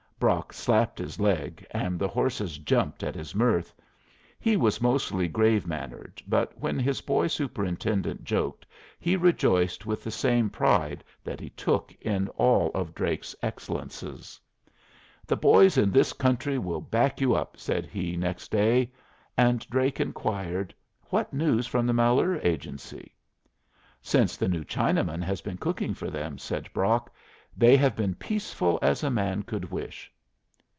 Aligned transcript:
Brock 0.21 0.53
slapped 0.53 0.99
his 0.99 1.19
leg, 1.19 1.65
and 1.71 1.97
the 1.97 2.07
horses 2.07 2.59
jumped 2.59 3.01
at 3.01 3.15
his 3.15 3.33
mirth. 3.33 3.73
He 4.39 4.55
was 4.55 4.79
mostly 4.79 5.27
grave 5.27 5.65
mannered, 5.65 6.21
but 6.27 6.55
when 6.59 6.77
his 6.77 7.01
boy 7.01 7.25
superintendent 7.25 8.23
joked, 8.23 8.67
he 8.99 9.17
rejoiced 9.17 9.87
with 9.87 10.03
the 10.03 10.11
same 10.11 10.51
pride 10.51 11.03
that 11.23 11.39
he 11.39 11.49
took 11.49 11.91
in 12.01 12.27
all 12.37 12.69
of 12.75 12.93
Drake's 12.93 13.35
excellences. 13.41 14.39
"The 15.25 15.37
boys 15.37 15.75
in 15.75 15.89
this 15.89 16.13
country 16.13 16.59
will 16.59 16.81
back 16.81 17.19
you 17.19 17.33
up," 17.33 17.57
said 17.57 17.87
he, 17.87 18.15
next 18.15 18.51
day; 18.51 18.91
and 19.39 19.67
Drake 19.71 19.99
inquired: 19.99 20.71
"What 21.09 21.33
news 21.33 21.65
from 21.65 21.87
the 21.87 21.93
Malheur 21.93 22.39
Agency?" 22.43 23.15
"Since 24.03 24.37
the 24.37 24.47
new 24.47 24.63
Chinaman 24.63 25.23
has 25.23 25.41
been 25.41 25.57
cooking 25.57 25.95
for 25.95 26.11
them," 26.11 26.37
said 26.37 26.71
Brock, 26.73 27.11
"they 27.57 27.75
have 27.75 27.97
been 27.97 28.15
peaceful 28.15 28.79
as 28.81 29.03
a 29.03 29.09
man 29.11 29.43
could 29.43 29.69
wish." 29.69 30.09